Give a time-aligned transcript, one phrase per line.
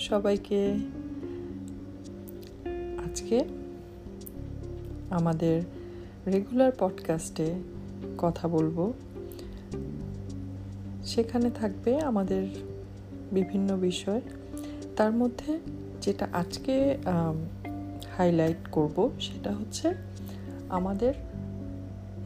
[0.00, 0.74] সবাইকে
[3.06, 3.44] আজকে
[5.10, 5.62] আমাদের
[6.26, 7.54] রেগুলার পডকাস্টে
[8.18, 8.92] কথা বলব।
[11.04, 12.48] সেখানে থাকবে আমাদের
[13.32, 14.20] বিভিন্ন বিষয়।
[14.96, 15.58] তার মধ্যে
[16.00, 16.98] যেটা আজকে
[18.16, 19.94] হাইলাইট করব সেটা হচ্ছে
[20.68, 21.14] আমাদের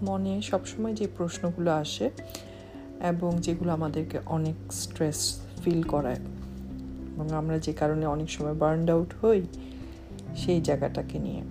[0.02, 2.10] মনে সবসময় যে প্রশ্নগুলো আসে
[3.00, 6.20] এবং যেগুলো আমাদেরকে অনেক স্ট্রেস ফিল করায়।
[7.14, 9.46] এবং আমরা যে কারণে অনেক সময় বার্নড আউট হই,
[10.36, 11.42] সেই জায়গাটাকে নিয়ে।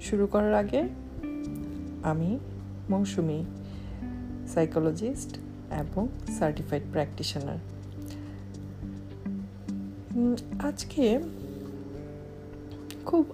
[0.00, 0.88] শুরু করার আগে
[2.02, 2.38] আমি
[2.90, 3.44] মৌসুমি
[4.48, 5.38] সাইকোলজিস্ট
[5.70, 6.08] এবং
[6.38, 7.58] সার্টিফাইড প্র্যাকটিশনার
[10.66, 11.18] আজকে
[13.06, 13.26] খুব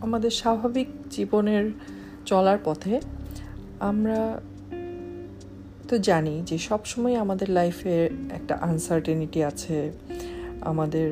[0.00, 1.70] আমাদের স্বাভাবিক জীবনের
[2.26, 3.00] চলার পথে
[3.80, 4.40] আমরা
[5.88, 7.96] তো জানি যে সব সময় আমাদের লাইফে
[8.30, 9.78] একটা আনসার্টেনিটি আছে,
[10.60, 11.08] আমাদের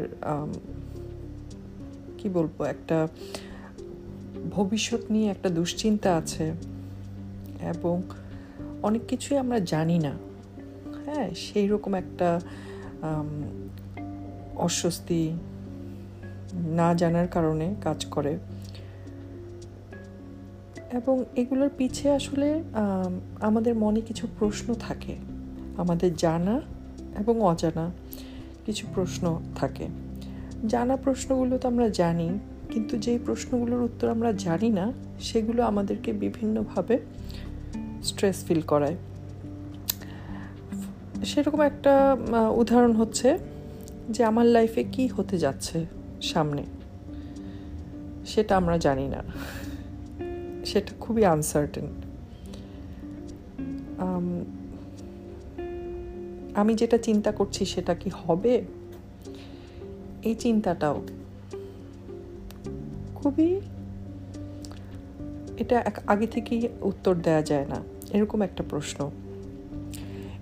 [2.18, 2.98] কি বলব, একটা
[4.50, 6.46] ভবিষ্যৎ নিয়ে একটা দুশ্চিন্তা আছে
[7.72, 8.02] এবং
[8.82, 10.12] অনেক কিছুই আমরা জানি না।
[11.04, 12.28] হ্যাঁ সেই রকম একটা
[14.56, 15.22] অস্বস্তি
[16.78, 18.32] না জানার কারণে কাজ করে।
[20.92, 22.48] এবং এগুলোর পিছে আসলে
[23.40, 25.14] আমাদের মনে কিছু প্রশ্ন থাকে।
[25.76, 26.56] আমাদের জানা
[27.18, 27.86] এবং অজানা
[28.66, 29.24] কিছু প্রশ্ন
[29.56, 29.86] থাকে।
[30.68, 32.28] জানা প্রশ্নগুলো তো আমরা জানি,
[32.72, 34.86] কিন্তু যেই প্রশ্নগুলোর উত্তর আমরা জানি না,
[35.20, 36.98] সেগুলো আমাদেরকে বিভিন্নভাবে
[38.02, 38.96] স্ট্রেস ফিল করায়।
[41.24, 42.16] সেরকম একটা
[42.60, 43.28] উদাহরণ হচ্ছে
[44.10, 45.78] যে আমার লাইফে কি হতে যাচ্ছে
[46.22, 46.62] সামনে?
[48.26, 49.20] সেটা আমরা জানি না।
[50.64, 51.86] সেটা খুবই আনসার্টেন
[56.54, 58.64] আমি যেটা চিন্তা করছি সেটা কি হবে?
[60.22, 61.02] এই চিন্তাটাও
[63.14, 63.60] খুবই,
[65.58, 67.76] এটা এক, আগে থেকেই উত্তর দেওয়া যায় না।
[68.12, 69.10] এরকম একটা প্রশ্ন।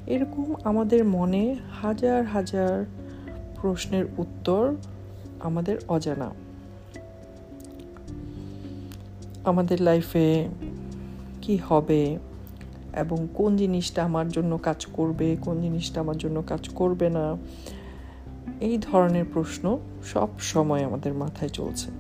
[0.06, 2.84] এরকম আমাদের মনে হাজার হাজার
[3.60, 4.76] প্রশ্নের উত্তর
[5.40, 6.30] আমাদের অজানা।
[9.44, 10.48] আমাদের লাইফে
[11.42, 12.18] কি হবে
[12.96, 17.36] এবং কোন জিনিসটা আমার জন্য কাজ করবে, কোন জিনিসটা আমার জন্য কাজ করবে না,
[18.60, 21.90] এই ধরনের প্রশ্ন সব সময় আমাদের মাথায় চলছে।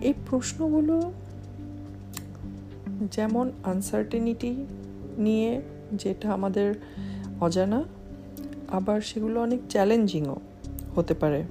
[0.00, 1.12] এই প্রশ্নগুলো
[3.12, 4.66] যেমন আনসার্টেনিটি
[5.18, 6.74] নিয়ে যেটা আমাদের
[7.40, 7.84] অজানা,
[8.68, 10.36] আবার সেগুলো অনেক চ্যালেঞ্জিংও
[10.96, 11.44] হতে পারে।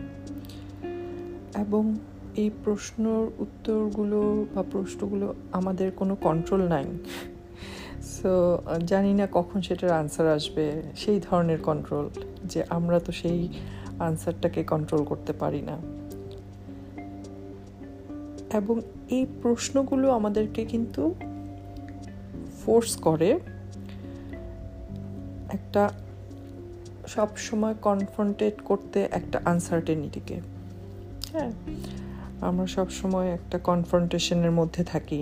[1.57, 1.95] এবং
[2.35, 6.85] এই প্রশ্নর উত্তরগুলো বা প্রশ্নগুলো আমাদের কোনো কন্ট্রোল নাই।
[8.03, 12.09] সো জানি না কখন সেটার আনসার আসবে, সেই ধরনের কন্ট্রোল
[12.45, 13.49] যে আমরা তো সেই
[13.99, 15.77] আনসারটাকে কন্ট্রোল করতে পারি না।
[18.57, 21.15] এবং এই প্রশ্নগুলো আমাদেরকে কিন্তু
[22.65, 23.39] ফোর্স করে
[25.49, 25.89] একটা
[27.07, 30.41] সব সময় কনফ্রন্টেট করতে একটা আনসার্টেনিটিকে
[31.31, 31.51] হ্যাঁ?
[32.45, 35.21] আমরা সব সময় একটা কনফ্রন্টেশনের মধ্যে থাকি।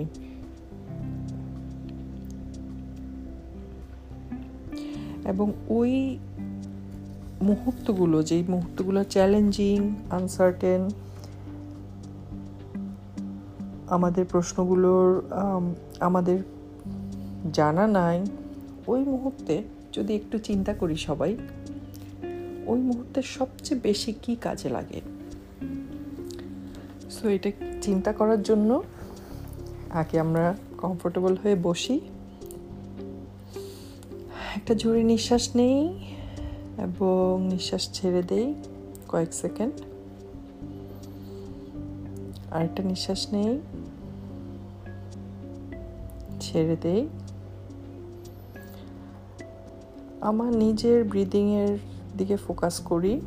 [5.24, 5.92] এবং ওই
[7.42, 9.78] মুহূর্তগুলো, যেই মুহূর্তগুলো চ্যালেঞ্জিং
[10.10, 10.82] আনসার্টেন
[13.86, 15.08] আমাদের প্রশ্নগুলোর
[16.00, 16.38] আমাদের
[17.52, 18.18] জানা নাই,
[18.86, 19.54] ওই মুহূর্তে
[19.92, 21.32] যদি একটু চিন্তা করি সবাই,
[22.66, 25.00] ওই মুহূর্তে সবচেয়ে বেশি কি কাজে লাগে?
[27.24, 27.50] সো এটা
[27.82, 28.82] চিন্তা করার জন্য
[29.90, 32.00] আগে আমরা কমফোর্টেবল হয়ে বসি।
[34.56, 35.88] একটা জোরে নিঃশ্বাস নেই
[36.78, 38.54] এবং নিঃশ্বাস ছেড়ে দেই
[39.08, 39.74] কয়েক সেকেন্ড।
[42.50, 43.60] আরেকটা নিঃশ্বাস নেই,
[46.40, 47.08] ছেড়ে দেই।
[50.20, 51.78] আমার নিজের ব্রিদিংয়ের
[52.18, 53.20] দিকে ফোকাস করি।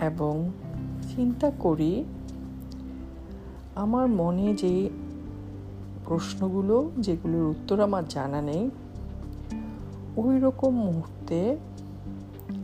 [0.00, 0.50] এবং
[1.16, 2.04] চিন্তা করি
[3.74, 4.90] আমার মনে যে
[6.04, 8.70] প্রশ্নগুলো, যেগুলোর উত্তর আমার জানা নেই
[10.16, 11.56] ওই রকম মুহূর্তে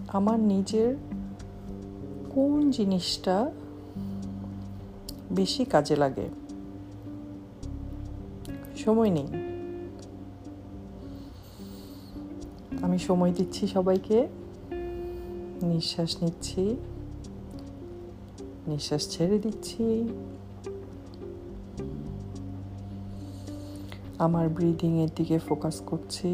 [0.09, 0.97] আমার নিজের
[2.35, 3.51] কোন জিনিসটা
[5.33, 6.29] বেশি কাজে লাগে?
[8.77, 9.27] সময় নেই।
[12.83, 14.29] আমি সময় দিচ্ছি সবাইকে,
[15.63, 16.77] নিঃশ্বাস নিচ্ছি।
[18.69, 19.85] নিঃশ্বাস ছেড়ে দিচ্ছি।
[24.19, 26.31] আমার ব্রিদিংয়ের দিকে ফোকাস করছি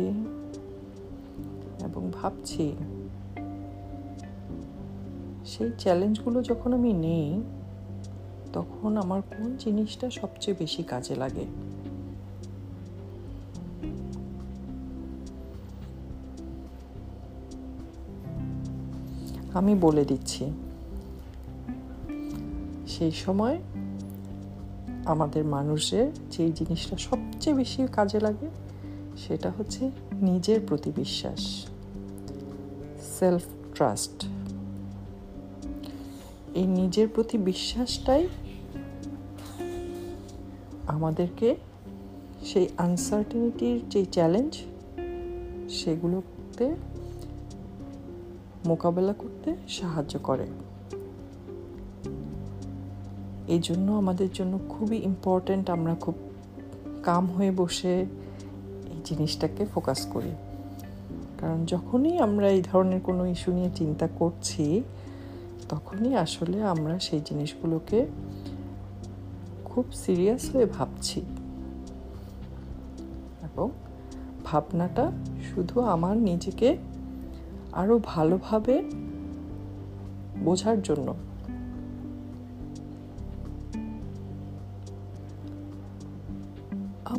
[1.84, 2.72] এবং ভাবছি,
[5.44, 7.42] সেই চ্যালেঞ্জগুলো যখন আমি নেই,
[8.52, 11.46] তখন আমার কোন জিনিসটা সবচেয়ে বেশি কাজে লাগে?
[19.54, 20.44] আমি বলে দিচ্ছি
[23.00, 23.58] সেই সময়
[25.04, 28.48] আমাদের মানুষের যেই জিনিসটা সবচেয়ে বেশি কাজে লাগে,
[29.18, 31.66] সেটা হচ্ছে নিজের প্রতি বিশ্বাস
[33.18, 33.42] সেলফ
[33.74, 34.26] ট্রাস্ট
[36.54, 38.28] এই নিজের প্রতি বিশ্বাসটাই
[40.86, 41.56] আমাদেরকে
[42.44, 44.58] সেই আনসার্টেনিটির যে চ্যালেঞ্জ
[45.72, 46.74] সেগুলোতে
[48.64, 50.46] মোকাবেলা করতে সাহায্য করে।
[53.50, 56.14] এই জন্য আমাদের জন্য খুবই ইম্পর্ট্যান্ট আমরা খুব
[57.02, 57.94] কাম হয়ে বসে
[58.92, 60.32] এই জিনিসটাকে ফোকাস করি।
[61.38, 64.82] কারণ যখনই আমরা এই ধরনের কোনো ইস্যু নিয়ে চিন্তা করছি,
[65.68, 67.98] তখনই আসলে আমরা সেই জিনিসগুলোকে
[69.64, 71.20] খুব সিরিয়াস হয়ে ভাবছি।
[73.48, 73.66] এবং
[74.44, 75.04] ভাবনাটা
[75.48, 76.68] শুধু আমার নিজেকে
[77.72, 78.76] আরও ভালোভাবে
[80.44, 81.14] বোঝার জন্য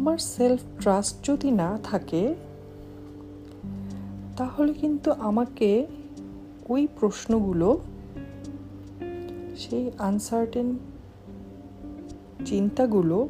[0.02, 2.36] আমার সেলফ ট্রাস্ট যদি না থাকে,
[4.38, 5.88] তাহলে কিন্তু আমাকে
[6.70, 7.80] ওই প্রশ্নগুলো,
[9.58, 10.78] সেই আনসার্টেন
[12.46, 13.30] চিন্তাগুলো,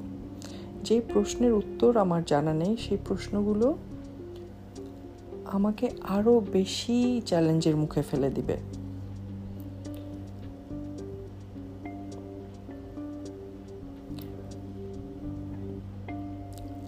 [0.84, 3.78] যে প্রশ্নের উত্তর আমার জানা নেই, সেই প্রশ্নগুলো
[5.46, 8.58] আমাকে আরও বেশি চ্যালেঞ্জের মুখে ফেলে দিবে।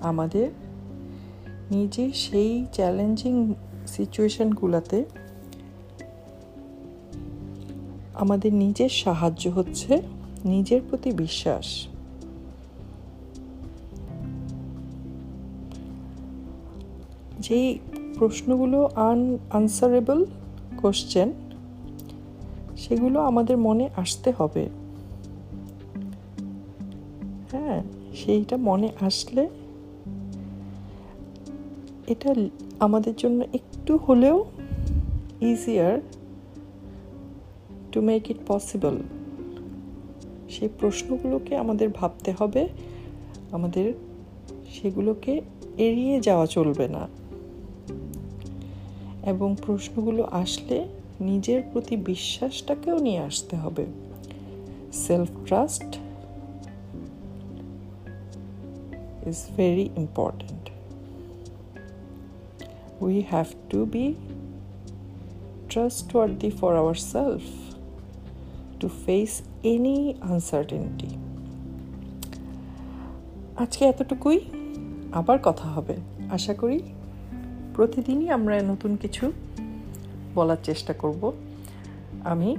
[0.04, 0.52] আমাদের
[1.72, 3.54] নিজে সেই চ্যালেঞ্জিং
[3.88, 5.06] সিচুয়েশনগুলোতে
[8.14, 10.02] আমাদের নিজের সাহায্য হচ্ছে,
[10.46, 11.88] নিজের প্রতি বিশ্বাস।
[17.40, 17.80] যেই
[18.20, 20.26] প্রশ্নগুলো আন আনসারেবল
[20.78, 21.32] কোশ্চেন
[22.78, 24.70] সেগুলো আমাদের মনে আসতে হবে।
[27.52, 27.84] হ্যাঁ
[28.16, 29.63] সেইটা মনে আসলে
[32.14, 32.36] এটা
[32.80, 34.46] আমাদের জন্য একটু হলেও
[35.42, 36.00] easier
[37.92, 38.98] to make it possible
[40.50, 42.68] সেই প্রশ্নগুলোকে আমাদের ভাবতে হবে,
[43.52, 43.94] আমাদের
[44.70, 45.42] সেগুলোকে
[45.78, 47.08] এড়িয়ে যাওয়া চলবে না।
[49.30, 50.88] এবং প্রশ্নগুলো আসলে
[51.22, 53.86] নিজের প্রতি বিশ্বাসটাকেও নিয়ে আসতে হবে।
[54.94, 55.98] Self trust
[59.28, 60.73] is very important
[63.04, 64.14] we have to be
[65.70, 67.76] trustworthy for ourselves
[68.80, 71.16] to face any uncertainty.
[73.58, 74.40] আজকে এতটুকুই,
[75.14, 75.96] আবার কথা হবে।
[76.32, 76.80] আশা করি
[77.76, 79.32] প্রতিদিনই আমরা নতুন কিছু
[80.36, 81.34] বলার চেষ্টা করব।
[82.24, 82.58] আমি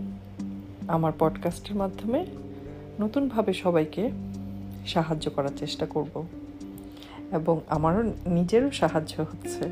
[0.88, 2.26] আমার পডকাস্টের মাধ্যমে
[3.00, 4.11] নতুনভাবে সবাইকে
[4.87, 6.25] সাহায্য করার চেষ্টা করব।
[7.33, 9.68] এবং আমারও নিজেরও সাহায্য হচ্ছে।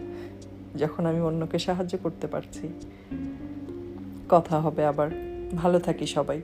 [0.79, 2.69] যখন আমি অন্যকে সাহায্য করতে পারছি।
[4.29, 5.11] কথা হবে আবার।
[5.57, 6.43] ভালো থাকি সবাই।